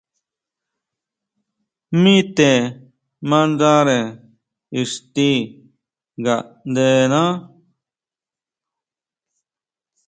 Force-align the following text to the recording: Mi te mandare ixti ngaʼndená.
Mi 2.01 2.15
te 2.35 2.49
mandare 3.29 3.99
ixti 4.81 5.29
ngaʼndená. 6.21 7.21